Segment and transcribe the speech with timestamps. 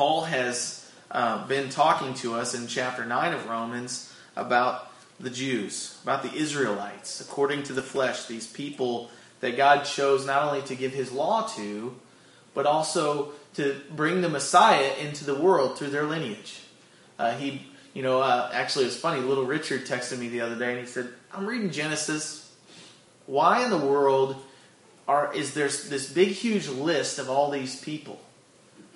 [0.00, 5.98] Paul has uh, been talking to us in chapter 9 of Romans about the Jews,
[6.02, 9.10] about the Israelites, according to the flesh, these people
[9.40, 11.94] that God chose not only to give his law to,
[12.54, 16.60] but also to bring the Messiah into the world through their lineage.
[17.18, 19.20] Uh, he, you know, uh, actually, it's funny.
[19.20, 22.50] Little Richard texted me the other day, and he said, "I'm reading Genesis.
[23.26, 24.36] Why in the world
[25.06, 28.18] are is there this big, huge list of all these people?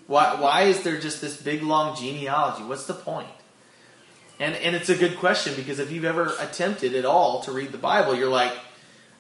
[0.07, 2.63] Why, why is there just this big, long genealogy?
[2.65, 3.29] What's the point?"
[4.39, 7.73] And and it's a good question because if you've ever attempted at all to read
[7.73, 8.53] the Bible, you're like,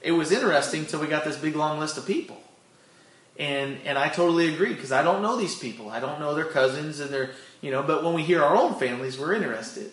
[0.00, 2.40] it was interesting until we got this big, long list of people.
[3.38, 5.90] And and I totally agree because I don't know these people.
[5.90, 7.82] I don't know their cousins and their you know.
[7.82, 9.92] But when we hear our own families, we're interested.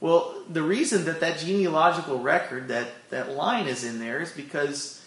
[0.00, 5.02] Well, the reason that that genealogical record, that that line is in there, is because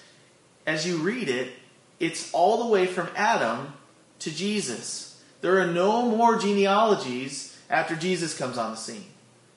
[0.65, 1.53] as you read it,
[1.99, 3.73] it's all the way from Adam
[4.19, 5.06] to Jesus.
[5.47, 9.05] There are no more genealogies after Jesus comes on the scene.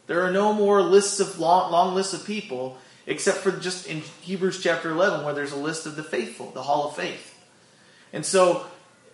[0.06, 2.78] There are no more lists of long, long lists of people,
[3.08, 6.62] except for just in Hebrews chapter 11, where there's a list of the faithful, the
[6.62, 7.36] Hall of Faith.
[8.12, 8.66] And so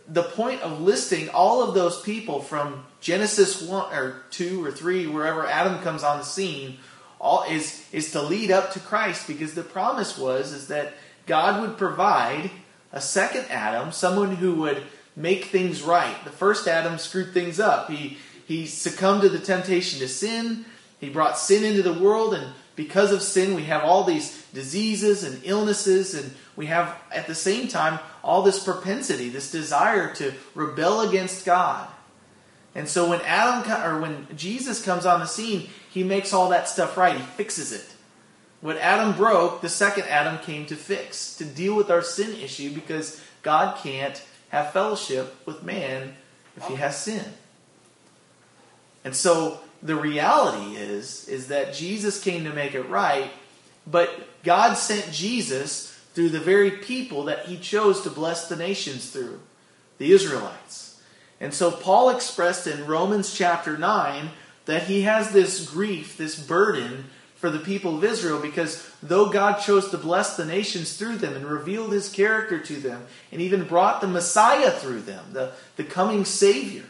[0.06, 5.06] the point of listing all of those people from Genesis 1 or 2 or 3
[5.06, 6.76] wherever Adam comes on the scene
[7.18, 10.92] all is is to lead up to Christ because the promise was is that
[11.24, 12.50] God would provide
[12.92, 14.82] a second Adam, someone who would
[15.16, 16.22] make things right.
[16.24, 17.90] The first Adam screwed things up.
[17.90, 20.66] He he succumbed to the temptation to sin.
[21.00, 25.24] He brought sin into the world and because of sin we have all these diseases
[25.24, 30.32] and illnesses and we have at the same time all this propensity, this desire to
[30.54, 31.88] rebel against God.
[32.74, 36.68] And so when Adam or when Jesus comes on the scene, he makes all that
[36.68, 37.16] stuff right.
[37.16, 37.86] He fixes it.
[38.60, 42.74] What Adam broke, the second Adam came to fix, to deal with our sin issue
[42.74, 46.14] because God can't have fellowship with man
[46.56, 47.24] if he has sin.
[49.04, 53.30] And so the reality is is that Jesus came to make it right,
[53.86, 54.10] but
[54.42, 59.40] God sent Jesus through the very people that he chose to bless the nations through,
[59.98, 61.00] the Israelites.
[61.40, 64.30] And so Paul expressed in Romans chapter 9
[64.64, 67.04] that he has this grief, this burden
[67.46, 71.36] for the people of Israel because though God chose to bless the nations through them
[71.36, 75.84] and revealed his character to them and even brought the Messiah through them, the, the
[75.84, 76.82] coming Savior,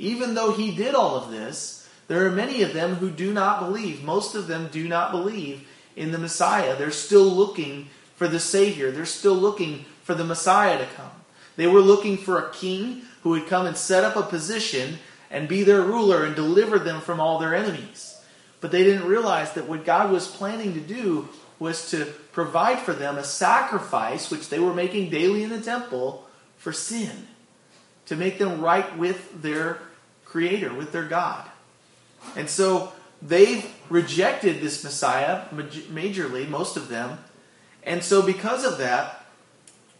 [0.00, 3.60] even though he did all of this, there are many of them who do not
[3.60, 4.02] believe.
[4.02, 6.74] Most of them do not believe in the Messiah.
[6.74, 8.90] They're still looking for the Savior.
[8.90, 11.12] They're still looking for the Messiah to come.
[11.54, 14.98] They were looking for a king who would come and set up a position
[15.30, 18.15] and be their ruler and deliver them from all their enemies.
[18.66, 21.28] But they didn't realize that what God was planning to do
[21.60, 26.26] was to provide for them a sacrifice, which they were making daily in the temple,
[26.58, 27.28] for sin,
[28.06, 29.78] to make them right with their
[30.24, 31.48] Creator, with their God.
[32.34, 37.18] And so they've rejected this Messiah majorly, most of them,
[37.84, 39.26] and so, because of that,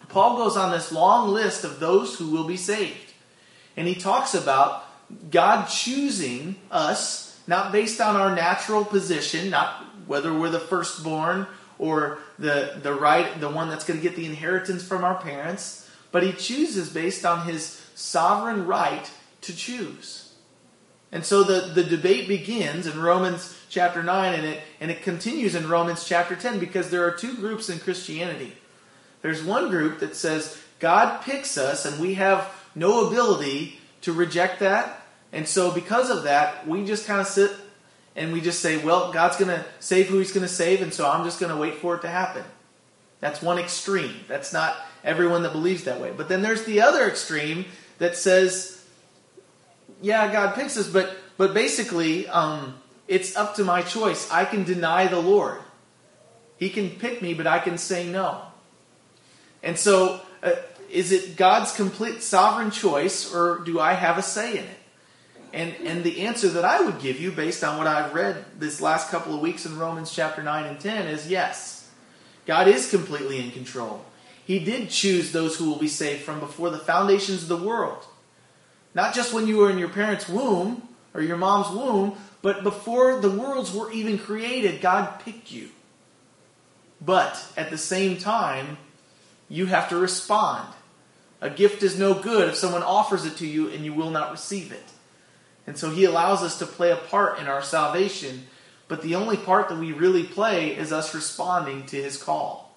[0.09, 3.13] Paul goes on this long list of those who will be saved.
[3.77, 4.83] And he talks about
[5.31, 11.47] God choosing us, not based on our natural position, not whether we're the firstborn
[11.79, 15.89] or the, the right the one that's going to get the inheritance from our parents,
[16.11, 19.11] but he chooses based on his sovereign right
[19.43, 20.35] to choose.
[21.13, 25.55] And so the, the debate begins in Romans chapter 9, and it, and it continues
[25.55, 28.53] in Romans chapter 10 because there are two groups in Christianity.
[29.23, 34.61] There's one group that says God picks us, and we have no ability to reject
[34.61, 35.06] that.
[35.37, 37.53] And so, because of that, we just kind of sit
[38.17, 40.95] and we just say, well, God's going to save who He's going to save, and
[40.95, 42.43] so I'm just going to wait for it to happen.
[43.21, 44.15] That's one extreme.
[44.29, 46.11] That's not everyone that believes that way.
[46.17, 47.67] But then there's the other extreme
[47.99, 48.83] that says,
[50.01, 54.31] yeah, God picks us, but but basically, um, it's up to my choice.
[54.31, 55.61] I can deny the Lord.
[56.57, 58.41] He can pick me, but I can say no.
[59.63, 60.53] And so, uh,
[60.91, 64.79] is it God's complete sovereign choice, or do I have a say in it?
[65.57, 68.83] And, and the answer that I would give you, based on what I've read this
[68.83, 71.91] last couple of weeks in Romans chapter 9 and 10, is yes.
[72.45, 74.05] God is completely in control.
[74.45, 78.05] He did choose those who will be saved from before the foundations of the world.
[78.95, 83.19] Not just when you were in your parents' womb or your mom's womb, but before
[83.21, 85.71] the worlds were even created, God picked you.
[87.01, 88.77] But at the same time,
[89.49, 90.69] you have to respond.
[91.41, 94.33] A gift is no good if someone offers it to you and you will not
[94.33, 94.85] receive it.
[95.67, 98.47] And so he allows us to play a part in our salvation,
[98.89, 102.77] but the only part that we really play is us responding to his call.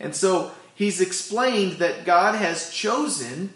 [0.00, 3.52] And so he's explained that God has chosen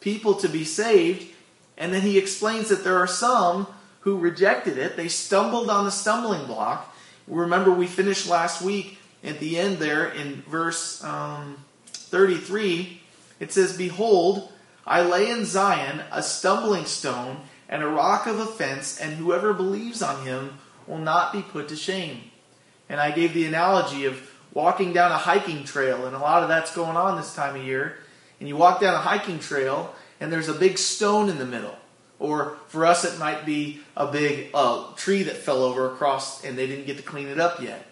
[0.00, 1.32] people to be saved
[1.76, 3.66] And then he explains that there are some
[4.00, 4.96] who rejected it.
[4.96, 6.94] They stumbled on the stumbling block.
[7.26, 13.02] Remember, we finished last week at the end there in verse um, 33.
[13.40, 14.50] It says, Behold,
[14.86, 20.02] I lay in Zion a stumbling stone and a rock of offense, and whoever believes
[20.02, 22.20] on him will not be put to shame.
[22.88, 26.48] And I gave the analogy of walking down a hiking trail, and a lot of
[26.48, 27.96] that's going on this time of year.
[28.38, 31.76] And you walk down a hiking trail, and there's a big stone in the middle.
[32.18, 36.56] Or for us, it might be a big uh, tree that fell over across and
[36.56, 37.84] they didn't get to clean it up yet.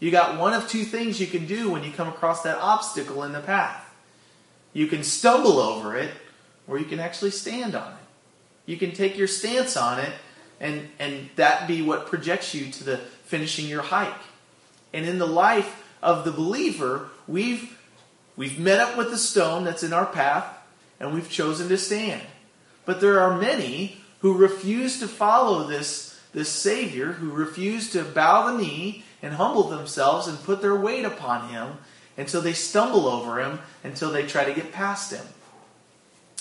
[0.00, 3.22] You got one of two things you can do when you come across that obstacle
[3.22, 3.86] in the path.
[4.72, 6.10] You can stumble over it,
[6.66, 7.98] or you can actually stand on it.
[8.70, 10.12] You can take your stance on it,
[10.60, 14.14] and, and that be what projects you to the finishing your hike.
[14.94, 17.76] And in the life of the believer, we've,
[18.36, 20.46] we've met up with the stone that's in our path,
[21.00, 22.22] and we've chosen to stand.
[22.84, 28.52] But there are many who refuse to follow this, this Savior, who refuse to bow
[28.52, 31.78] the knee and humble themselves and put their weight upon Him
[32.16, 35.26] until they stumble over Him, until they try to get past Him.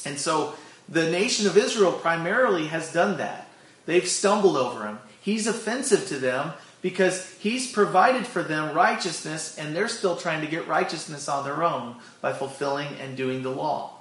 [0.05, 0.53] And so
[0.89, 3.47] the nation of Israel primarily has done that.
[3.85, 4.99] They've stumbled over Him.
[5.21, 10.47] He's offensive to them because He's provided for them righteousness, and they're still trying to
[10.47, 13.99] get righteousness on their own by fulfilling and doing the law.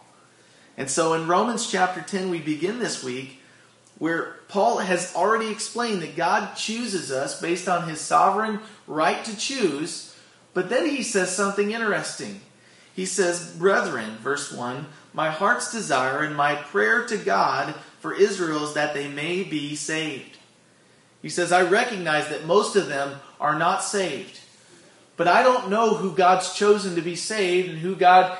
[0.77, 3.41] And so in Romans chapter 10, we begin this week
[3.99, 9.37] where Paul has already explained that God chooses us based on his sovereign right to
[9.37, 10.17] choose.
[10.55, 12.41] But then he says something interesting.
[12.95, 14.87] He says, Brethren, verse 1,
[15.19, 19.75] my heart's desire and my prayer to God for Israel is that they may be
[19.75, 20.37] saved.
[21.23, 24.39] He says, I recognize that most of them are not saved.
[25.17, 28.39] But I don't know who God's chosen to be saved and who God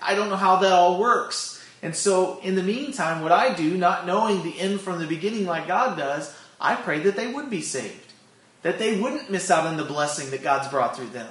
[0.00, 1.62] I don't know how that all works.
[1.82, 5.44] And so, in the meantime, what I do, not knowing the end from the beginning
[5.44, 8.14] like God does, I pray that they would be saved.
[8.62, 11.30] That they wouldn't miss out on the blessing that God's brought through them.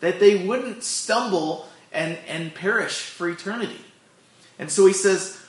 [0.00, 3.84] That they wouldn't stumble and, and perish for eternity.
[4.60, 5.40] And so he says,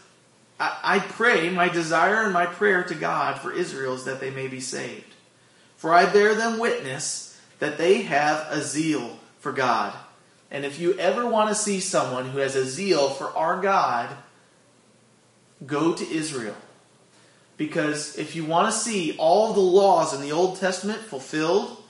[0.58, 4.32] I, I pray, my desire and my prayer to God for Israel is that they
[4.32, 5.14] may be saved.
[5.76, 9.94] For I bear them witness that they have a zeal for God.
[10.50, 14.16] And if you ever want to see someone who has a zeal for our God,
[15.66, 16.56] go to Israel.
[17.58, 21.84] Because if you want to see all the laws in the Old Testament fulfilled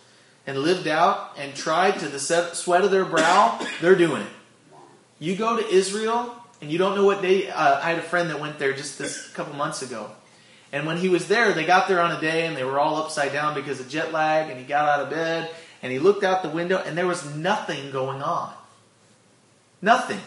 [0.48, 4.82] and lived out and tried to the sweat of their brow, they're doing it.
[5.20, 7.50] You go to Israel and you don't know what day.
[7.50, 10.12] Uh, I had a friend that went there just this couple months ago.
[10.72, 12.96] And when he was there, they got there on a day and they were all
[12.98, 14.50] upside down because of jet lag.
[14.50, 15.50] And he got out of bed
[15.82, 18.54] and he looked out the window and there was nothing going on.
[19.82, 20.22] Nothing.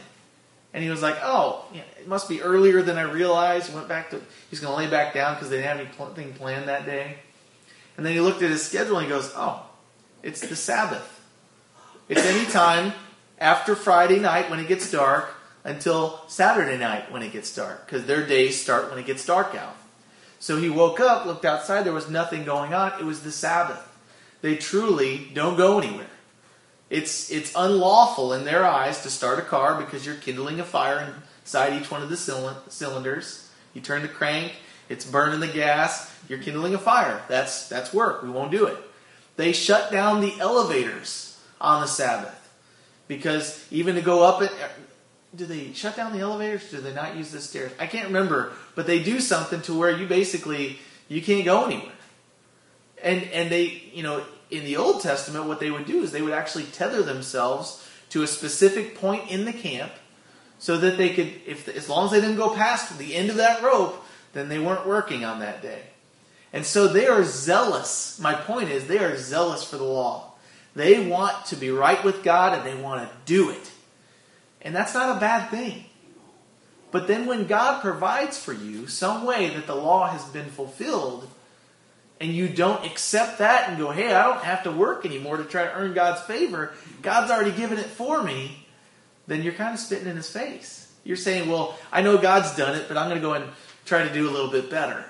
[0.75, 3.73] And he was like, oh, it must be earlier than I realized.
[3.73, 4.21] Went back to,
[4.51, 7.17] he's going to lay back down because they didn't have anything planned that day.
[7.97, 9.65] And then he looked at his schedule and he goes, oh,
[10.25, 11.23] it's the Sabbath.
[12.09, 12.93] It's any time
[13.39, 15.34] after Friday night when it gets dark
[15.65, 19.55] until Saturday night when it gets dark because their days start when it gets dark
[19.55, 19.77] out.
[20.39, 22.93] So he woke up, looked outside, there was nothing going on.
[23.01, 23.91] It was the Sabbath.
[24.43, 26.07] They truly don't go anywhere.
[26.91, 31.15] It's, it's unlawful in their eyes to start a car because you're kindling a fire
[31.43, 32.17] inside each one of the
[32.69, 33.51] cylinders.
[33.73, 34.53] You turn the crank,
[34.91, 37.23] it's burning the gas, you're kindling a fire.
[37.27, 38.23] That's, that's work.
[38.23, 38.77] We won't do it.
[39.37, 42.53] They shut down the elevators on the Sabbath
[43.09, 44.53] because even to go up it,
[45.37, 46.71] do they shut down the elevators?
[46.71, 47.73] Do they not use the stairs?
[47.79, 51.93] I can't remember, but they do something to where you basically you can't go anywhere.
[53.03, 56.23] And and they, you know, in the Old Testament, what they would do is they
[56.23, 59.93] would actually tether themselves to a specific point in the camp,
[60.59, 63.37] so that they could, if as long as they didn't go past the end of
[63.37, 65.83] that rope, then they weren't working on that day.
[66.53, 68.19] And so they are zealous.
[68.21, 70.33] My point is, they are zealous for the law.
[70.75, 73.71] They want to be right with God and they want to do it.
[74.65, 75.85] And that's not a bad thing.
[76.91, 81.29] But then when God provides for you some way that the law has been fulfilled,
[82.21, 85.45] and you don't accept that and go, hey, I don't have to work anymore to
[85.45, 88.67] try to earn God's favor, God's already given it for me,
[89.27, 90.93] then you're kind of spitting in his face.
[91.03, 93.45] You're saying, well, I know God's done it, but I'm going to go and
[93.85, 95.05] try to do a little bit better.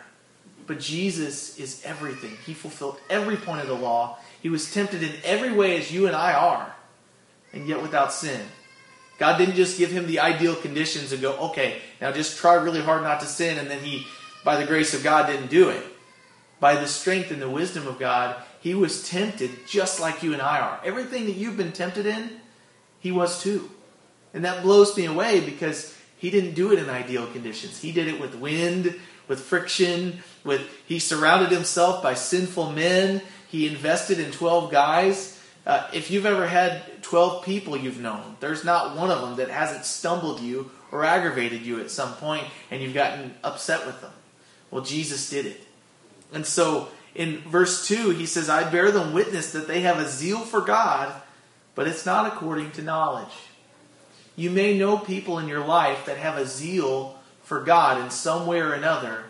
[0.66, 2.36] But Jesus is everything.
[2.46, 4.18] He fulfilled every point of the law.
[4.42, 6.74] He was tempted in every way as you and I are,
[7.52, 8.40] and yet without sin.
[9.18, 12.80] God didn't just give him the ideal conditions and go, okay, now just try really
[12.80, 14.06] hard not to sin, and then he,
[14.44, 15.84] by the grace of God, didn't do it.
[16.60, 20.42] By the strength and the wisdom of God, he was tempted just like you and
[20.42, 20.80] I are.
[20.84, 22.40] Everything that you've been tempted in,
[22.98, 23.70] he was too.
[24.32, 27.80] And that blows me away because he didn't do it in ideal conditions.
[27.80, 33.22] He did it with wind, with friction, with he surrounded himself by sinful men.
[33.48, 35.33] He invested in 12 guys.
[35.66, 39.48] Uh, if you've ever had 12 people you've known, there's not one of them that
[39.48, 44.12] hasn't stumbled you or aggravated you at some point and you've gotten upset with them.
[44.70, 45.60] Well, Jesus did it.
[46.32, 50.08] And so in verse 2, he says, I bear them witness that they have a
[50.08, 51.12] zeal for God,
[51.74, 53.32] but it's not according to knowledge.
[54.36, 58.46] You may know people in your life that have a zeal for God in some
[58.46, 59.24] way or another,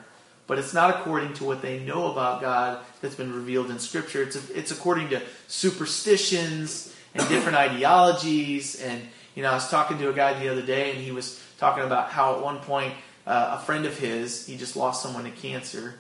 [0.46, 4.22] but it's not according to what they know about God that's been revealed in Scripture.
[4.22, 8.80] It's, a, it's according to superstitions and different ideologies.
[8.80, 9.00] And,
[9.34, 11.84] you know, I was talking to a guy the other day, and he was talking
[11.84, 12.94] about how at one point
[13.26, 15.94] uh, a friend of his, he just lost someone to cancer.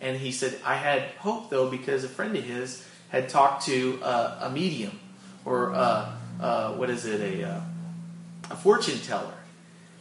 [0.00, 3.98] And he said, I had hope, though, because a friend of his had talked to
[4.02, 4.98] uh, a medium,
[5.44, 7.60] or uh, uh what is it, a uh,
[8.50, 9.34] a fortune teller.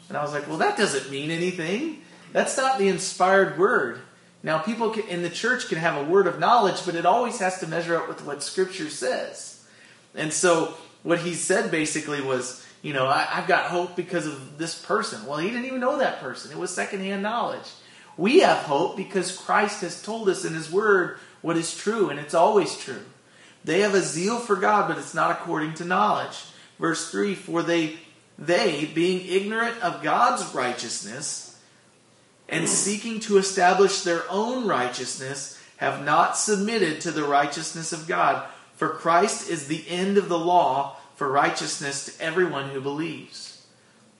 [0.08, 2.02] And I was like, well, that doesn't mean anything.
[2.32, 4.02] That's not the inspired word.
[4.42, 7.40] Now, people can, in the church can have a word of knowledge, but it always
[7.40, 9.66] has to measure up with what Scripture says.
[10.16, 14.58] And so, what he said basically was, you know, I, have got hope because of
[14.58, 15.26] this person.
[15.26, 17.70] Well, he didn't even know that person, it was secondhand knowledge.
[18.16, 22.20] We have hope because Christ has told us in His Word what is true, and
[22.20, 23.04] it's always true.
[23.64, 26.38] They have a zeal for God, but it's not according to knowledge.
[26.80, 27.98] Verse 3 For they
[28.38, 31.49] they, being ignorant of God's righteousness
[32.52, 38.48] and seeking to establish their own righteousness, have not submitted to the righteousness of God.
[38.76, 43.66] For Christ is the end of the law for righteousness to everyone who believes.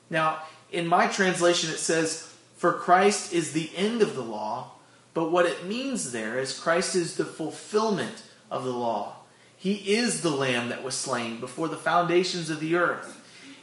[0.10, 0.40] Now,
[0.72, 4.72] in my translation, it says, For Christ is the end of the law,
[5.14, 9.16] but what it means there is Christ is the fulfillment of the law.
[9.58, 13.19] He is the lamb that was slain before the foundations of the earth.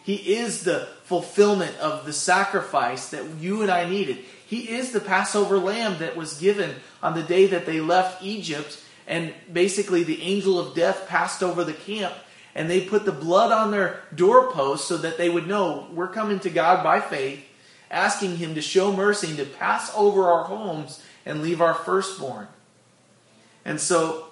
[0.06, 4.18] He is the fulfillment of the sacrifice that you and I needed.
[4.46, 8.80] He is the Passover lamb that was given on the day that they left Egypt.
[9.08, 12.14] And basically, the angel of death passed over the camp
[12.54, 16.38] and they put the blood on their doorposts so that they would know we're coming
[16.38, 17.44] to God by faith,
[17.90, 22.46] asking Him to show mercy and to pass over our homes and leave our firstborn.
[23.64, 24.26] And so,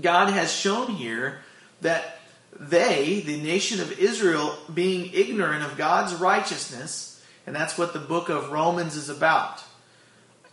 [0.00, 1.40] God has shown here
[1.82, 2.20] that
[2.58, 8.28] they, the nation of Israel, being ignorant of God's righteousness, and that's what the book
[8.28, 9.62] of Romans is about.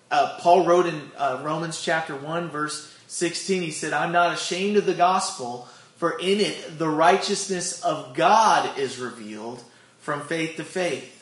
[0.09, 4.77] Uh, Paul wrote in uh, Romans chapter 1, verse 16, he said, I'm not ashamed
[4.77, 9.63] of the gospel, for in it the righteousness of God is revealed
[9.99, 11.17] from faith to faith.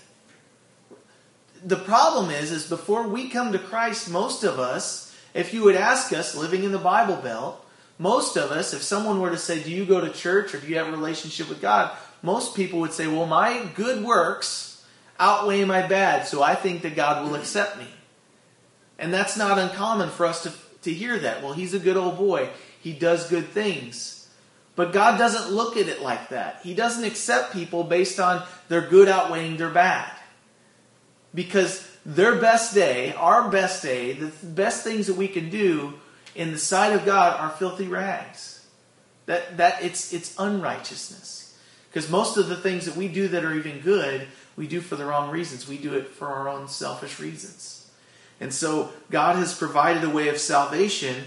[1.64, 5.76] The problem is, is before we come to Christ, most of us, if you would
[5.76, 7.64] ask us, living in the Bible Belt,
[8.00, 10.68] most of us, if someone were to say, Do you go to church or do
[10.68, 11.96] you have a relationship with God?
[12.24, 14.84] Most people would say, Well, my good works
[15.20, 17.88] outweigh my bad, so I think that God will accept me.
[18.98, 20.54] And that's not uncommon for us to,
[20.84, 21.44] to hear that.
[21.44, 22.50] Well, he's a good old boy,
[22.82, 24.16] he does good things.
[24.78, 26.62] But God doesn't look at it like that.
[26.64, 30.10] He doesn't accept people based on their good outweighing their bad.
[31.36, 35.96] Because their best day, our best day, the best things that we can do
[36.40, 38.66] in the sight of God are filthy rags.
[39.26, 41.58] That, that it's, it's unrighteousness.
[41.90, 44.96] Because most of the things that we do that are even good, we do for
[44.96, 45.68] the wrong reasons.
[45.68, 47.92] We do it for our own selfish reasons.
[48.40, 51.26] And so God has provided a way of salvation.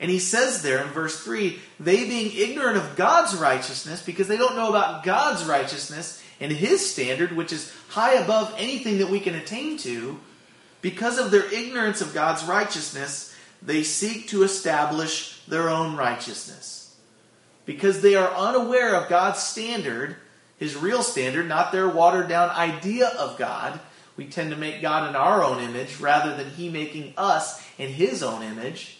[0.00, 4.38] And he says there in verse 3 they being ignorant of God's righteousness, because they
[4.38, 9.20] don't know about God's righteousness and his standard, which is high above anything that we
[9.20, 10.18] can attain to,
[10.80, 13.29] because of their ignorance of God's righteousness,
[13.62, 16.96] they seek to establish their own righteousness.
[17.66, 20.16] Because they are unaware of God's standard,
[20.58, 23.78] his real standard, not their watered down idea of God.
[24.16, 27.90] We tend to make God in our own image rather than he making us in
[27.90, 28.98] his own image.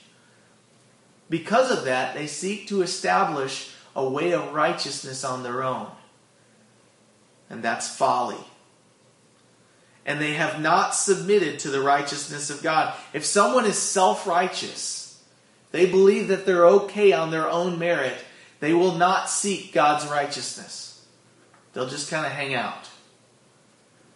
[1.29, 5.88] Because of that, they seek to establish a way of righteousness on their own.
[7.49, 8.37] And that's folly
[10.07, 12.95] and they have not submitted to the righteousness of God.
[13.12, 15.23] If someone is self righteous,
[15.73, 18.16] they believe that they're okay on their own merit,
[18.61, 21.07] they will not seek God's righteousness.
[21.73, 22.88] They'll just kind of hang out.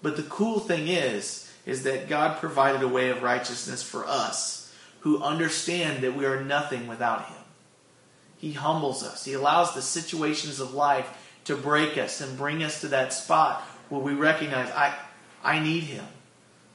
[0.03, 4.75] But the cool thing is, is that God provided a way of righteousness for us
[5.01, 7.43] who understand that we are nothing without Him.
[8.37, 9.25] He humbles us.
[9.25, 11.09] He allows the situations of life
[11.45, 14.95] to break us and bring us to that spot where we recognize, I,
[15.45, 16.05] I need him.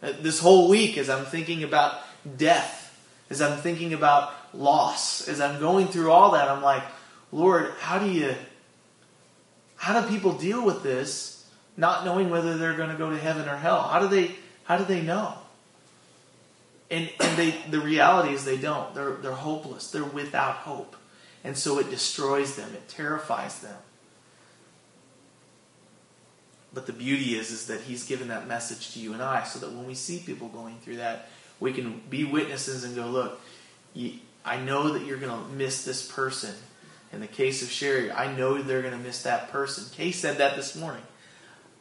[0.01, 1.99] Uh, this whole week, as I'm thinking about
[2.37, 2.85] death,
[3.29, 6.83] as I'm thinking about loss, as I'm going through all that, I'm like,
[7.31, 8.35] Lord, how do you,
[9.75, 11.39] how do people deal with this
[11.79, 13.83] not knowing whether they're going to go to heaven or hell.
[13.83, 14.35] How do they
[14.65, 15.33] how do they know?
[16.91, 18.93] And and they the reality is they don't.
[18.93, 19.89] They're they're hopeless.
[19.89, 20.95] They're without hope.
[21.43, 22.73] And so it destroys them.
[22.73, 23.77] It terrifies them.
[26.73, 29.59] But the beauty is is that he's given that message to you and I so
[29.59, 33.41] that when we see people going through that, we can be witnesses and go, look,
[34.45, 36.53] I know that you're going to miss this person.
[37.11, 39.85] In the case of Sherry, I know they're going to miss that person.
[39.95, 41.01] Kay said that this morning.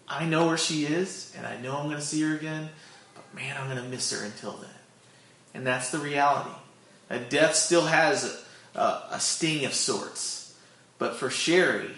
[0.08, 2.70] I know where she is, and I know I'm going to see her again,
[3.14, 4.70] but man, I'm going to miss her until then.
[5.52, 6.50] And that's the reality.
[7.28, 8.42] Death still has
[8.74, 10.56] a, a, a sting of sorts.
[10.98, 11.90] But for Sherry,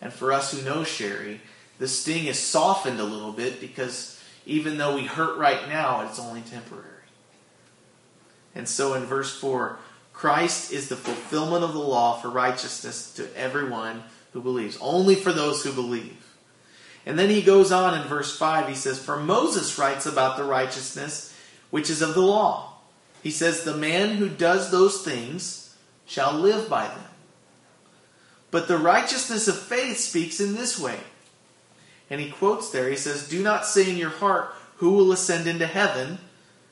[0.00, 1.40] and for us who know Sherry,
[1.82, 6.20] the sting is softened a little bit because even though we hurt right now, it's
[6.20, 6.86] only temporary.
[8.54, 9.80] And so in verse 4,
[10.12, 15.32] Christ is the fulfillment of the law for righteousness to everyone who believes, only for
[15.32, 16.36] those who believe.
[17.04, 20.44] And then he goes on in verse 5, he says, For Moses writes about the
[20.44, 21.36] righteousness
[21.70, 22.74] which is of the law.
[23.24, 25.74] He says, The man who does those things
[26.06, 27.10] shall live by them.
[28.52, 31.00] But the righteousness of faith speaks in this way.
[32.12, 35.46] And he quotes there, he says, Do not say in your heart, Who will ascend
[35.46, 36.18] into heaven?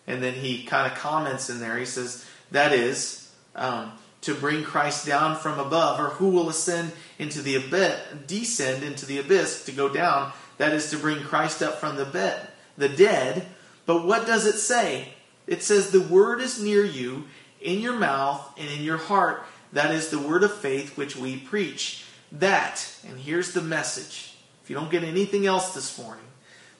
[0.06, 4.64] And then he kind of comments in there, he says, That is, um, to bring
[4.64, 9.64] Christ down from above, or who will ascend into the abyss, descend into the abyss
[9.64, 10.30] to go down.
[10.58, 13.46] That is to bring Christ up from the bed, the dead.
[13.86, 15.14] But what does it say?
[15.46, 17.24] It says the word is near you,
[17.62, 19.46] in your mouth and in your heart.
[19.72, 22.04] That is the word of faith which we preach.
[22.30, 24.29] That, and here's the message.
[24.70, 26.24] You don't get anything else this morning,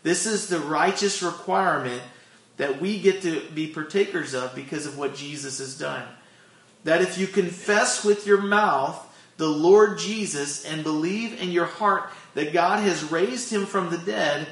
[0.04, 2.00] this is the righteous requirement
[2.56, 6.06] that we get to be partakers of because of what Jesus has done
[6.84, 9.06] that if you confess with your mouth
[9.36, 13.98] the Lord Jesus and believe in your heart that God has raised him from the
[13.98, 14.46] dead,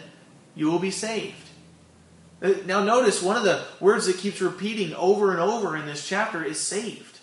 [0.54, 1.37] you will be saved.
[2.66, 6.45] Now, notice one of the words that keeps repeating over and over in this chapter
[6.45, 7.18] is saved.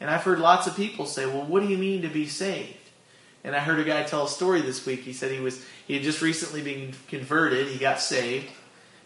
[0.00, 2.85] And I've heard lots of people say, well, what do you mean to be saved?
[3.46, 5.02] And I heard a guy tell a story this week.
[5.02, 7.68] He said he was he had just recently been converted.
[7.68, 8.48] He got saved,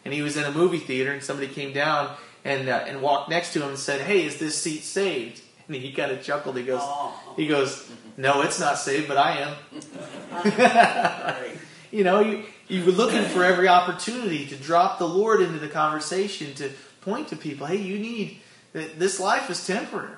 [0.02, 3.28] and he was in a movie theater, and somebody came down and uh, and walked
[3.28, 6.56] next to him and said, "Hey, is this seat saved?" And he kind of chuckled.
[6.56, 6.82] He goes,
[7.36, 9.54] "He goes, no, it's not saved, but I
[10.32, 11.44] am."
[11.90, 15.68] you know, you you were looking for every opportunity to drop the Lord into the
[15.68, 16.70] conversation to
[17.02, 18.40] point to people, "Hey, you need
[18.72, 20.16] this life is temporary."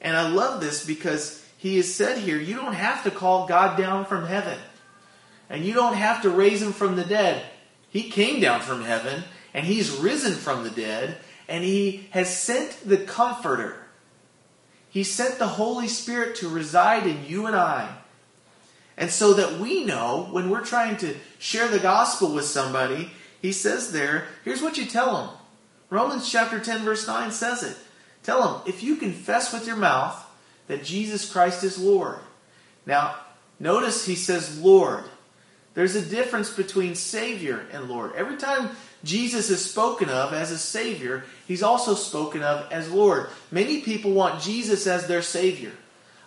[0.00, 3.76] And I love this because he has said here, you don't have to call God
[3.78, 4.58] down from heaven.
[5.48, 7.44] And you don't have to raise him from the dead.
[7.88, 11.16] He came down from heaven and he's risen from the dead,
[11.48, 13.86] and he has sent the Comforter.
[14.90, 17.96] He sent the Holy Spirit to reside in you and I.
[18.98, 23.50] And so that we know when we're trying to share the gospel with somebody, he
[23.50, 25.30] says there, here's what you tell them.
[25.88, 27.76] Romans chapter 10, verse 9 says it.
[28.22, 30.25] Tell them, if you confess with your mouth
[30.66, 32.18] that Jesus Christ is Lord.
[32.84, 33.16] Now,
[33.58, 35.04] notice he says Lord.
[35.74, 38.12] There's a difference between Savior and Lord.
[38.16, 38.70] Every time
[39.04, 43.28] Jesus is spoken of as a Savior, He's also spoken of as Lord.
[43.50, 45.72] Many people want Jesus as their Savior.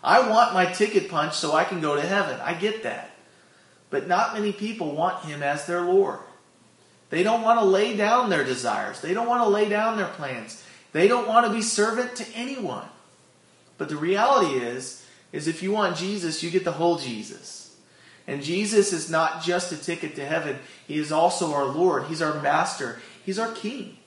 [0.03, 2.39] I want my ticket punched so I can go to heaven.
[2.41, 3.09] I get that.
[3.89, 6.19] But not many people want Him as their Lord.
[7.09, 9.01] They don't want to lay down their desires.
[9.01, 10.63] They don't want to lay down their plans.
[10.91, 12.85] They don't want to be servant to anyone.
[13.79, 17.75] But the reality is, is if you want Jesus, you get the whole Jesus.
[18.27, 22.03] And Jesus is not just a ticket to heaven, He is also our Lord.
[22.03, 23.97] He's our Master, He's our King.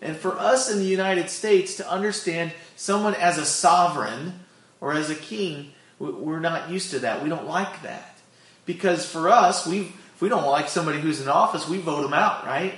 [0.00, 4.40] And for us in the United States to understand someone as a sovereign
[4.80, 7.22] or as a king, we're not used to that.
[7.22, 8.18] We don't like that.
[8.66, 12.12] Because for us, we if we don't like somebody who's in office, we vote them
[12.12, 12.74] out, right?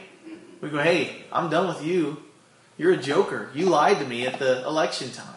[0.61, 2.23] We go, hey, I'm done with you.
[2.79, 3.51] You're a joker.
[3.55, 5.35] You lied to me at the election time.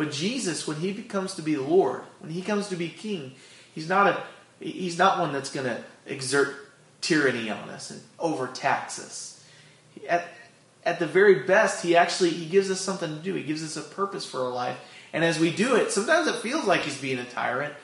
[0.00, 3.34] But Jesus, when he becomes to be Lord, when he comes to be king,
[3.74, 4.22] He's not a
[4.58, 6.56] he's not one that's going to exert
[7.02, 9.44] tyranny on us and overtax us.
[10.08, 10.24] At
[10.86, 13.34] at the very best, he actually he gives us something to do.
[13.34, 14.78] He gives us a purpose for our life.
[15.12, 17.74] And as we do it, sometimes it feels like he's being a tyrant.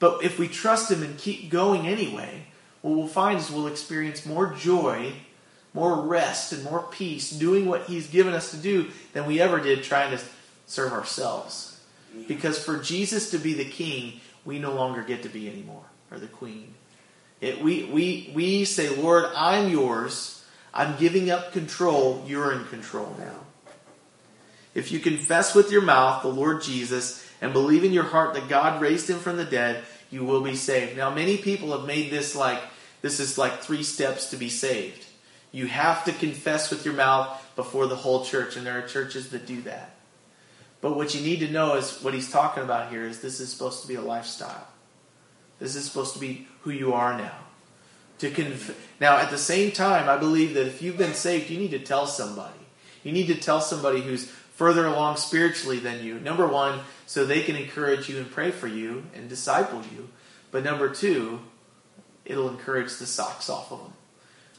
[0.00, 2.48] But if we trust him and keep going anyway,
[2.82, 5.12] what we'll find is we'll experience more joy,
[5.72, 9.60] more rest, and more peace doing what he's given us to do than we ever
[9.60, 10.24] did trying to
[10.68, 11.80] serve ourselves.
[12.28, 16.18] Because for Jesus to be the king, we no longer get to be anymore, or
[16.18, 16.74] the queen.
[17.40, 20.44] It, we, we, we say, Lord, I'm yours.
[20.72, 22.24] I'm giving up control.
[22.26, 23.34] You're in control now.
[24.74, 28.48] If you confess with your mouth the Lord Jesus and believe in your heart that
[28.48, 30.96] God raised him from the dead, you will be saved.
[30.96, 32.60] Now, many people have made this like
[33.00, 35.04] this is like three steps to be saved.
[35.52, 39.30] You have to confess with your mouth before the whole church, and there are churches
[39.30, 39.94] that do that.
[40.80, 43.50] But what you need to know is what he's talking about here is this is
[43.50, 44.68] supposed to be a lifestyle.
[45.58, 47.36] This is supposed to be who you are now.
[48.20, 51.58] To conf- now, at the same time, I believe that if you've been saved, you
[51.58, 52.58] need to tell somebody.
[53.02, 56.18] You need to tell somebody who's further along spiritually than you.
[56.18, 60.08] Number one, so they can encourage you and pray for you and disciple you.
[60.50, 61.40] But number two,
[62.24, 63.92] it'll encourage the socks off of them.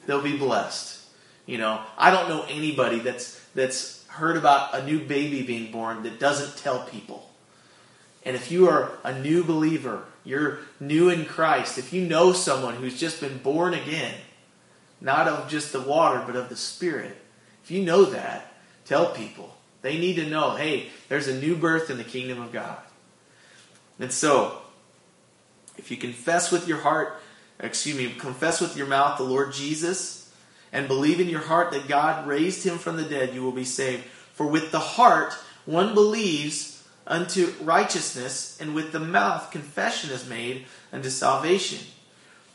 [0.05, 1.05] They'll be blessed.
[1.45, 6.03] You know, I don't know anybody that's that's heard about a new baby being born
[6.03, 7.29] that doesn't tell people.
[8.25, 12.75] And if you are a new believer, you're new in Christ, if you know someone
[12.75, 14.15] who's just been born again,
[14.99, 17.15] not of just the water, but of the Spirit,
[17.63, 18.53] if you know that,
[18.85, 19.55] tell people.
[19.81, 22.77] They need to know hey, there's a new birth in the kingdom of God.
[23.99, 24.59] And so,
[25.77, 27.21] if you confess with your heart,
[27.59, 30.18] excuse me, confess with your mouth the Lord Jesus
[30.71, 33.65] and believe in your heart that God raised him from the dead, you will be
[33.65, 34.03] saved.
[34.33, 35.33] For with the heart
[35.65, 41.79] one believes unto righteousness, and with the mouth confession is made unto salvation.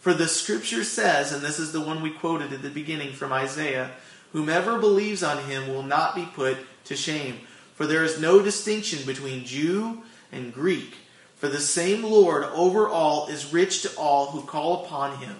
[0.00, 3.33] For the scripture says, and this is the one we quoted at the beginning from
[3.33, 3.90] Isaiah,
[4.33, 7.40] whomever believes on him will not be put to shame.
[7.74, 10.94] For there is no distinction between Jew and Greek.
[11.37, 15.37] For the same Lord over all is rich to all who call upon him.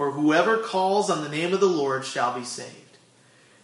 [0.00, 2.96] For whoever calls on the name of the Lord shall be saved.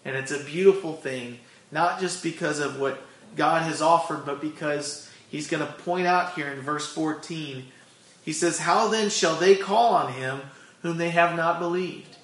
[0.04, 1.38] And it's a beautiful thing,
[1.72, 3.00] not just because of what
[3.36, 7.64] God has offered, but because he's going to point out here in verse 14.
[8.22, 10.42] He says, How then shall they call on him
[10.82, 12.18] whom they have not believed?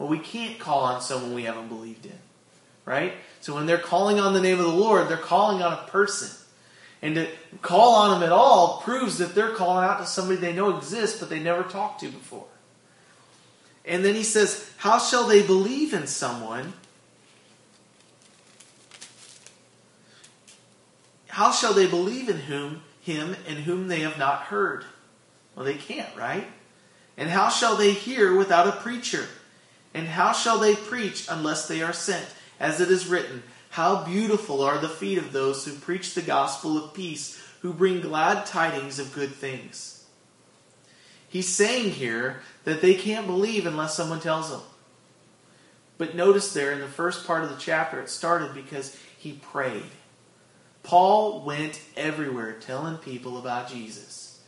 [0.00, 2.18] Well, we can't call on someone we haven't believed in,
[2.84, 3.12] right?
[3.40, 6.36] So when they're calling on the name of the Lord, they're calling on a person.
[7.02, 7.28] And to
[7.62, 11.20] call on them at all proves that they're calling out to somebody they know exists,
[11.20, 12.46] but they never talked to before.
[13.84, 16.74] And then he says, How shall they believe in someone?
[21.28, 24.84] How shall they believe in whom him in whom they have not heard?
[25.54, 26.46] Well, they can't, right?
[27.16, 29.26] And how shall they hear without a preacher?
[29.94, 32.26] And how shall they preach unless they are sent?
[32.60, 36.82] as it is written, How beautiful are the feet of those who preach the gospel
[36.82, 39.97] of peace, who bring glad tidings of good things.
[41.28, 44.62] He's saying here that they can't believe unless someone tells them.
[45.98, 49.90] But notice there in the first part of the chapter, it started because he prayed.
[50.82, 54.40] Paul went everywhere telling people about Jesus.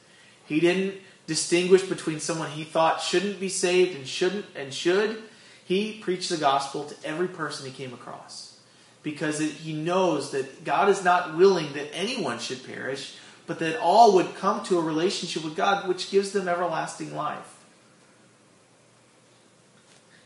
[0.46, 0.94] He didn't
[1.26, 5.22] distinguish between someone he thought shouldn't be saved and shouldn't and should
[5.64, 8.58] he preached the gospel to every person he came across
[9.04, 13.16] because he knows that God is not willing that anyone should perish,
[13.50, 17.64] but that all would come to a relationship with God which gives them everlasting life.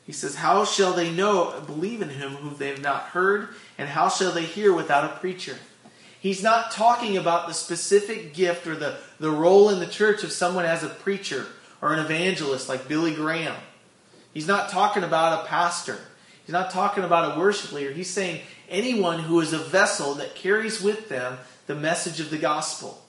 [0.05, 3.89] He says, How shall they know, believe in him whom they have not heard, and
[3.89, 5.57] how shall they hear without a preacher?
[6.21, 10.31] He's not talking about the specific gift or the, the role in the church of
[10.31, 11.47] someone as a preacher
[11.81, 13.57] or an evangelist like Billy Graham.
[14.35, 15.99] He's not talking about a pastor.
[16.45, 17.91] He's not talking about a worship leader.
[17.91, 22.37] He's saying anyone who is a vessel that carries with them the message of the
[22.37, 23.01] gospel.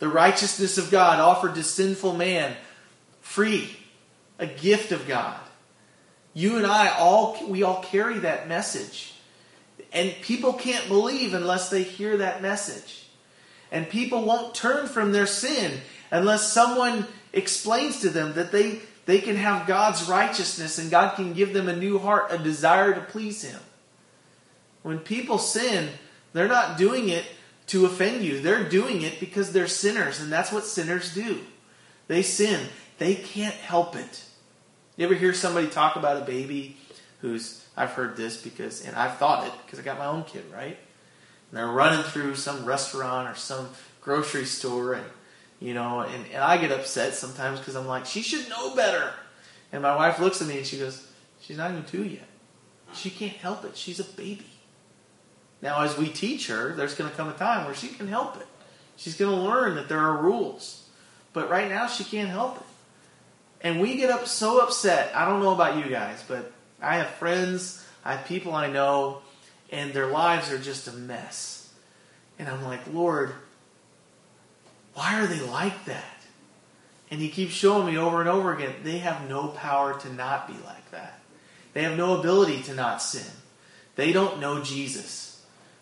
[0.00, 2.56] The righteousness of God offered to sinful man,
[3.20, 3.76] free,
[4.38, 5.38] a gift of God.
[6.32, 9.14] You and I all we all carry that message.
[9.92, 13.06] And people can't believe unless they hear that message.
[13.70, 19.20] And people won't turn from their sin unless someone explains to them that they they
[19.20, 23.00] can have God's righteousness and God can give them a new heart, a desire to
[23.00, 23.60] please Him.
[24.82, 25.90] When people sin,
[26.32, 27.26] they're not doing it
[27.70, 28.40] to offend you.
[28.40, 31.40] They're doing it because they're sinners, and that's what sinners do.
[32.06, 32.68] They sin.
[32.98, 34.24] They can't help it.
[34.96, 36.76] You ever hear somebody talk about a baby
[37.20, 40.44] who's, I've heard this because, and I've thought it because I got my own kid,
[40.52, 40.76] right?
[40.76, 43.68] And they're running through some restaurant or some
[44.00, 45.06] grocery store and
[45.60, 49.12] you know, and, and I get upset sometimes because I'm like, she should know better.
[49.72, 51.06] And my wife looks at me and she goes,
[51.40, 52.26] she's not even two yet.
[52.94, 53.76] She can't help it.
[53.76, 54.46] She's a baby.
[55.62, 58.36] Now, as we teach her, there's going to come a time where she can help
[58.36, 58.46] it.
[58.96, 60.88] She's going to learn that there are rules.
[61.32, 62.66] But right now, she can't help it.
[63.62, 65.14] And we get up so upset.
[65.14, 69.20] I don't know about you guys, but I have friends, I have people I know,
[69.70, 71.72] and their lives are just a mess.
[72.38, 73.32] And I'm like, Lord,
[74.94, 76.04] why are they like that?
[77.10, 80.46] And he keeps showing me over and over again they have no power to not
[80.46, 81.20] be like that.
[81.72, 83.30] They have no ability to not sin.
[83.96, 85.29] They don't know Jesus.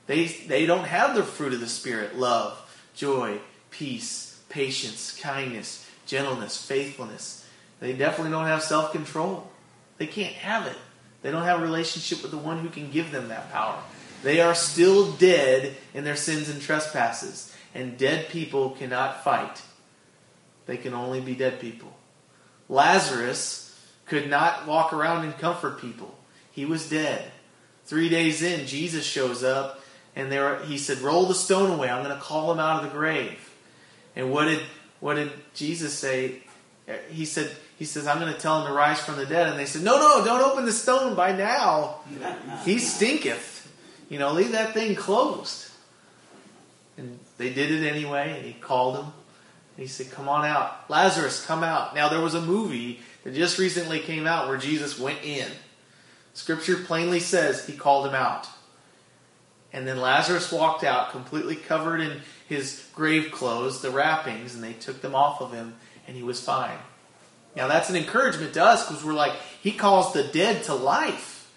[0.08, 2.58] They, they don't have the fruit of the Spirit love,
[2.94, 3.38] joy,
[3.70, 7.46] peace, patience, kindness, gentleness, faithfulness.
[7.78, 9.48] They definitely don't have self control.
[9.98, 10.76] They can't have it.
[11.22, 13.78] They don't have a relationship with the one who can give them that power.
[14.22, 17.54] They are still dead in their sins and trespasses.
[17.74, 19.60] And dead people cannot fight,
[20.64, 21.94] they can only be dead people.
[22.68, 26.16] Lazarus could not walk around and comfort people,
[26.50, 27.30] he was dead.
[27.84, 29.80] Three days in, Jesus shows up,
[30.18, 31.88] and there he said, "Roll the stone away.
[31.88, 33.50] I'm going to call him out of the grave."
[34.14, 34.61] And what did
[35.00, 36.42] what did Jesus say?
[37.11, 39.46] He said, he says, I'm going to tell him to rise from the dead.
[39.46, 42.00] And they said, No, no, don't open the stone by now.
[42.64, 43.72] He stinketh.
[44.09, 45.70] You know, leave that thing closed.
[46.96, 49.07] And they did it anyway, and he called him.
[49.76, 50.90] he said, Come on out.
[50.90, 51.94] Lazarus, come out.
[51.94, 55.48] Now, there was a movie that just recently came out where Jesus went in.
[56.35, 58.48] Scripture plainly says he called him out.
[59.72, 64.72] And then Lazarus walked out completely covered in his grave clothes, the wrappings, and they
[64.72, 65.74] took them off of him,
[66.07, 66.78] and he was fine.
[67.54, 71.50] Now that's an encouragement to us because we're like, he calls the dead to life.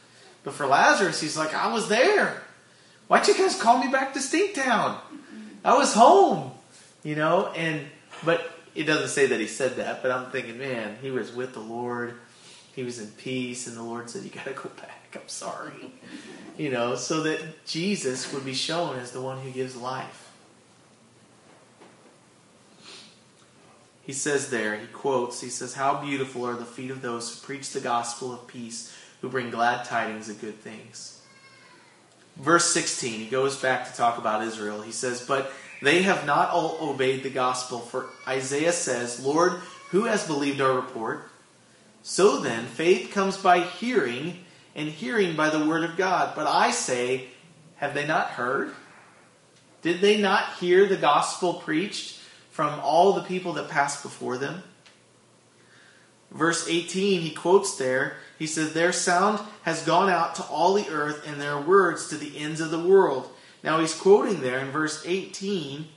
[0.43, 2.41] But for Lazarus, he's like, I was there.
[3.07, 4.97] Why'd you guys call me back to Stinktown?
[5.63, 6.51] I was home.
[7.03, 7.87] You know, and
[8.23, 11.53] but it doesn't say that he said that, but I'm thinking, man, he was with
[11.53, 12.13] the Lord.
[12.73, 15.15] He was in peace, and the Lord said, You gotta go back.
[15.15, 15.93] I'm sorry.
[16.57, 20.21] You know, so that Jesus would be shown as the one who gives life.
[24.11, 27.45] he says there, he quotes, he says, How beautiful are the feet of those who
[27.45, 31.21] preach the gospel of peace, who bring glad tidings of good things.
[32.35, 34.81] Verse 16, he goes back to talk about Israel.
[34.81, 39.53] He says, But they have not all obeyed the gospel, for Isaiah says, Lord,
[39.91, 41.30] who has believed our report?
[42.03, 44.39] So then, faith comes by hearing,
[44.75, 46.33] and hearing by the word of God.
[46.35, 47.27] But I say,
[47.77, 48.73] have they not heard?
[49.81, 52.21] Did they not hear the gospel preached?
[52.51, 54.61] from all the people that passed before them.
[56.29, 60.87] Verse 18, he quotes there, he says, Their sound has gone out to all the
[60.89, 63.29] earth, and their words to the ends of the world.
[63.63, 65.87] Now he's quoting there in verse 18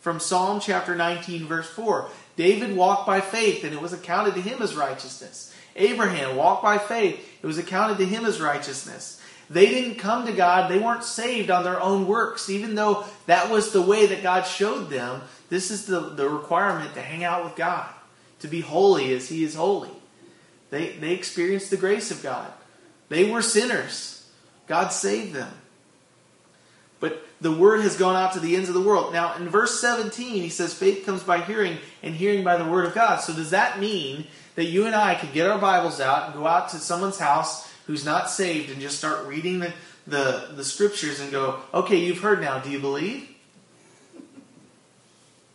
[0.00, 2.08] from Psalm chapter 19, verse 4.
[2.36, 5.54] David walked by faith, and it was accounted to him as righteousness.
[5.74, 9.20] Abraham walked by faith, it was accounted to him as righteousness.
[9.48, 13.50] They didn't come to God, they weren't saved on their own works, even though that
[13.50, 15.22] was the way that God showed them.
[15.48, 17.88] This is the, the requirement to hang out with God,
[18.40, 19.90] to be holy as He is holy.
[20.70, 22.52] They, they experienced the grace of God.
[23.08, 24.26] They were sinners.
[24.66, 25.52] God saved them.
[26.98, 29.12] But the word has gone out to the ends of the world.
[29.12, 32.86] Now, in verse 17, he says, faith comes by hearing, and hearing by the word
[32.86, 33.20] of God.
[33.20, 36.46] So, does that mean that you and I could get our Bibles out and go
[36.46, 39.72] out to someone's house who's not saved and just start reading the,
[40.06, 43.28] the, the scriptures and go, okay, you've heard now, do you believe?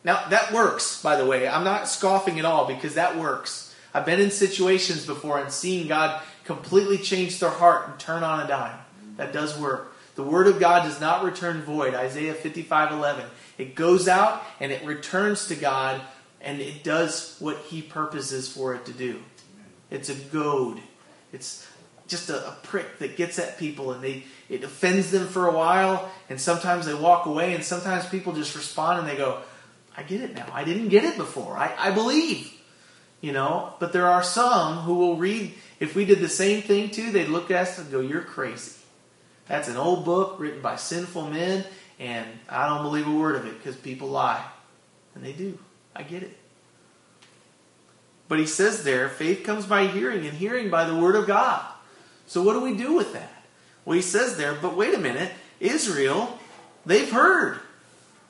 [0.03, 1.47] Now, that works, by the way.
[1.47, 3.75] I'm not scoffing at all because that works.
[3.93, 8.39] I've been in situations before and seen God completely change their heart and turn on
[8.43, 8.77] a dime.
[9.17, 9.90] That does work.
[10.21, 11.95] The word of God does not return void.
[11.95, 13.25] Isaiah 55 11.
[13.57, 15.99] It goes out and it returns to God
[16.39, 19.19] and it does what He purposes for it to do.
[19.89, 20.79] It's a goad.
[21.33, 21.67] It's
[22.07, 25.51] just a, a, prick that gets at people and they it offends them for a
[25.51, 29.39] while and sometimes they walk away and sometimes people just respond and they go,
[29.97, 30.45] I get it now.
[30.53, 31.57] I didn't get it before.
[31.57, 32.53] I, I believe.
[33.21, 36.91] You know, but there are some who will read, if we did the same thing
[36.91, 38.80] too, they'd look at us and go, You're crazy.
[39.51, 41.65] That's an old book written by sinful men,
[41.99, 44.41] and I don't believe a word of it because people lie.
[45.13, 45.59] And they do.
[45.93, 46.37] I get it.
[48.29, 51.65] But he says there, faith comes by hearing, and hearing by the word of God.
[52.27, 53.43] So what do we do with that?
[53.83, 56.39] Well, he says there, but wait a minute, Israel,
[56.85, 57.59] they've heard.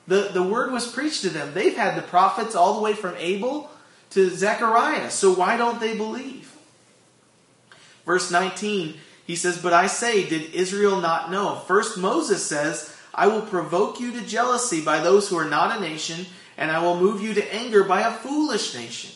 [0.08, 1.54] The, the word was preached to them.
[1.54, 3.70] They've had the prophets all the way from Abel
[4.10, 5.08] to Zechariah.
[5.08, 6.52] So why don't they believe?
[8.04, 8.96] Verse 19,
[9.32, 11.54] he says, But I say, did Israel not know?
[11.66, 15.80] First Moses says, I will provoke you to jealousy by those who are not a
[15.80, 16.26] nation,
[16.58, 19.10] and I will move you to anger by a foolish nation.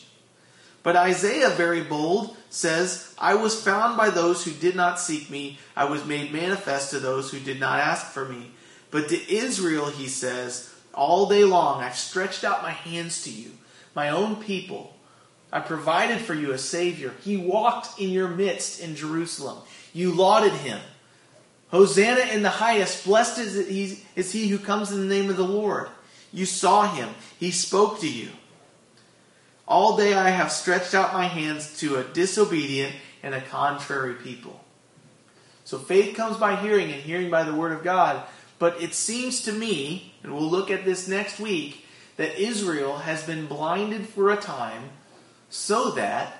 [0.82, 5.58] But Isaiah, very bold, says, I was found by those who did not seek me.
[5.76, 8.52] I was made manifest to those who did not ask for me.
[8.90, 13.50] But to Israel, he says, all day long I've stretched out my hands to you,
[13.94, 14.95] my own people.
[15.52, 17.14] I provided for you a Savior.
[17.22, 19.58] He walked in your midst in Jerusalem.
[19.92, 20.80] You lauded him.
[21.70, 23.04] Hosanna in the highest.
[23.04, 25.88] Blessed is he, is he who comes in the name of the Lord.
[26.32, 27.10] You saw him.
[27.38, 28.30] He spoke to you.
[29.66, 34.60] All day I have stretched out my hands to a disobedient and a contrary people.
[35.64, 38.22] So faith comes by hearing, and hearing by the word of God.
[38.58, 41.84] But it seems to me, and we'll look at this next week,
[42.16, 44.90] that Israel has been blinded for a time
[45.56, 46.38] so that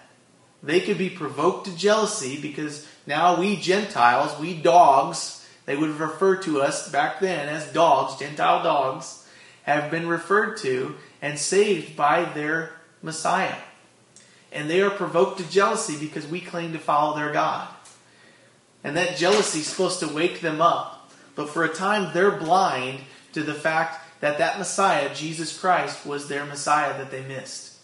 [0.62, 6.36] they could be provoked to jealousy because now we Gentiles, we dogs, they would refer
[6.42, 9.26] to us back then as dogs, Gentile dogs,
[9.62, 13.56] have been referred to and saved by their Messiah.
[14.52, 17.68] And they are provoked to jealousy because we claim to follow their God.
[18.84, 21.10] And that jealousy is supposed to wake them up.
[21.34, 23.00] But for a time, they're blind
[23.32, 27.75] to the fact that that Messiah, Jesus Christ, was their Messiah that they missed.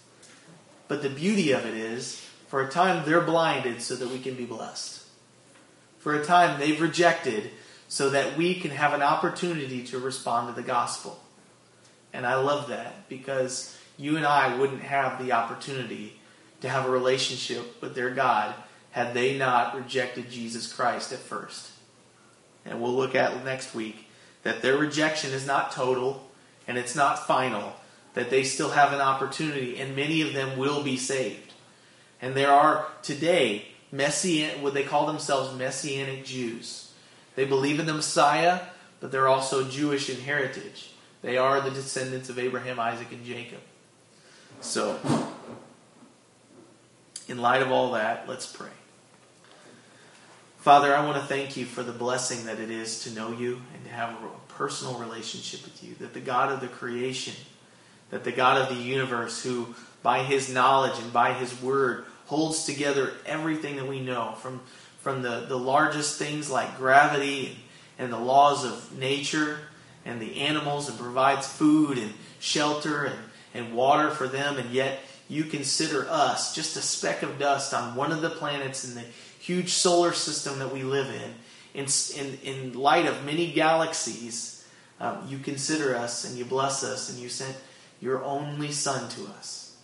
[0.88, 4.34] But the beauty of it is, for a time, they're blinded so that we can
[4.34, 5.02] be blessed.
[5.98, 7.50] For a time, they've rejected
[7.88, 11.20] so that we can have an opportunity to respond to the gospel.
[12.12, 16.18] And I love that because you and I wouldn't have the opportunity
[16.60, 18.54] to have a relationship with their God
[18.92, 21.70] had they not rejected Jesus Christ at first.
[22.64, 24.08] And we'll look at next week
[24.42, 26.28] that their rejection is not total
[26.66, 27.74] and it's not final,
[28.14, 31.52] that they still have an opportunity, and many of them will be saved.
[32.20, 36.92] And there are today messianic, what they call themselves messianic Jews.
[37.34, 38.60] They believe in the Messiah,
[39.00, 40.90] but they're also Jewish in heritage.
[41.22, 43.60] They are the descendants of Abraham, Isaac, and Jacob.
[44.60, 44.98] So,
[47.28, 48.68] in light of all that, let's pray.
[50.58, 53.60] Father, I want to thank you for the blessing that it is to know you
[53.74, 55.96] and to have a personal relationship with you.
[55.96, 57.34] That the God of the creation,
[58.12, 62.64] that the God of the universe, who by his knowledge and by his word holds
[62.64, 64.60] together everything that we know, from,
[65.00, 67.56] from the, the largest things like gravity and,
[67.98, 69.58] and the laws of nature
[70.04, 73.18] and the animals, and provides food and shelter and,
[73.54, 77.96] and water for them, and yet you consider us just a speck of dust on
[77.96, 79.04] one of the planets in the
[79.38, 81.34] huge solar system that we live in,
[81.74, 84.66] in, in, in light of many galaxies,
[85.00, 87.56] um, you consider us and you bless us and you sent
[88.02, 89.76] your only Son to us.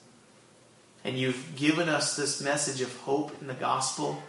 [1.04, 4.20] And you've given us this message of hope in the gospel.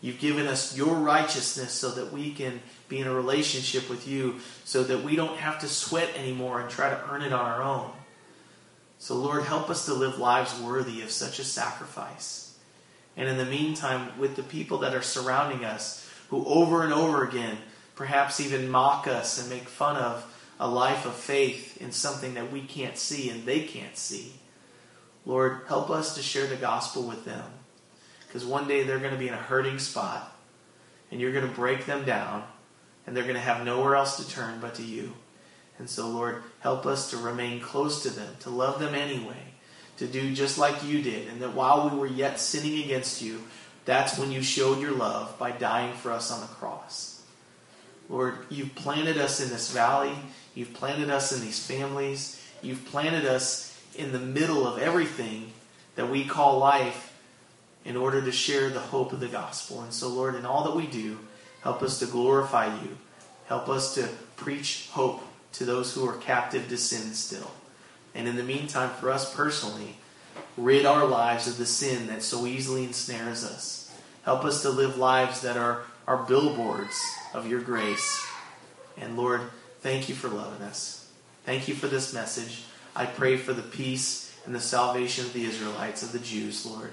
[0.00, 4.40] You've given us your righteousness so that we can be in a relationship with you,
[4.64, 7.62] so that we don't have to sweat anymore and try to earn it on our
[7.62, 7.92] own.
[8.98, 12.58] So, Lord, help us to live lives worthy of such a sacrifice.
[13.16, 17.22] And in the meantime, with the people that are surrounding us, who over and over
[17.22, 17.58] again
[17.94, 20.24] perhaps even mock us and make fun of
[20.60, 24.32] a life of faith in something that we can't see and they can't see.
[25.24, 27.44] Lord, help us to share the gospel with them.
[28.26, 30.36] Because one day they're going to be in a hurting spot
[31.10, 32.44] and you're going to break them down
[33.06, 35.12] and they're going to have nowhere else to turn but to you.
[35.78, 39.52] And so, Lord, help us to remain close to them, to love them anyway,
[39.98, 43.42] to do just like you did, and that while we were yet sinning against you,
[43.84, 47.22] that's when you showed your love by dying for us on the cross.
[48.08, 50.12] Lord, you've planted us in this valley,
[50.54, 55.52] you've planted us in these families, you've planted us in the middle of everything
[55.96, 57.12] that we call life
[57.84, 59.82] in order to share the hope of the gospel.
[59.82, 61.18] And so, Lord, in all that we do,
[61.62, 62.96] help us to glorify you.
[63.46, 67.50] Help us to preach hope to those who are captive to sin still.
[68.14, 69.96] And in the meantime, for us personally,
[70.56, 73.92] rid our lives of the sin that so easily ensnares us.
[74.24, 76.98] Help us to live lives that are, are billboards
[77.34, 78.24] of your grace.
[78.96, 79.42] And Lord,
[79.82, 81.10] thank you for loving us.
[81.44, 82.62] Thank you for this message.
[82.94, 86.92] I pray for the peace and the salvation of the Israelites, of the Jews, Lord,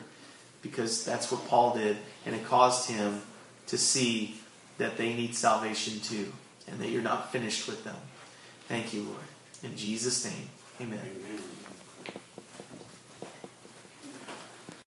[0.61, 3.21] because that's what Paul did, and it caused him
[3.67, 4.39] to see
[4.77, 6.31] that they need salvation too,
[6.67, 7.97] and that you're not finished with them.
[8.67, 9.17] Thank you, Lord.
[9.63, 10.49] In Jesus' name.
[10.81, 10.99] Amen.
[10.99, 11.48] Amen.